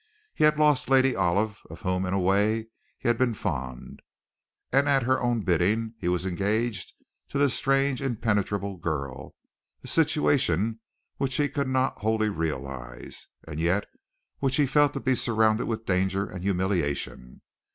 He 0.33 0.45
had 0.45 0.57
lost 0.57 0.89
Lady 0.89 1.15
Olive, 1.15 1.61
of 1.69 1.81
whom, 1.81 2.07
in 2.07 2.13
a 2.15 2.19
way, 2.19 2.69
he 2.97 3.07
had 3.07 3.19
been 3.19 3.35
fond. 3.35 4.01
And 4.73 4.89
at 4.89 5.03
her 5.03 5.21
own 5.21 5.41
bidding 5.41 5.93
he 5.99 6.07
was 6.07 6.25
engaged 6.25 6.93
to 7.29 7.37
this 7.37 7.53
strange, 7.53 8.01
impenetrable 8.01 8.77
girl, 8.77 9.35
a 9.83 9.87
situation 9.87 10.79
which 11.17 11.35
he 11.37 11.47
could 11.47 11.67
not 11.67 11.99
wholly 11.99 12.29
realize, 12.29 13.27
and 13.47 13.59
yet 13.59 13.85
which 14.39 14.55
he 14.55 14.65
felt 14.65 14.93
to 14.93 14.99
be 14.99 15.13
surrounded 15.13 15.67
with 15.67 15.85
danger 15.85 16.25
and 16.27 16.41
humiliation. 16.41 17.41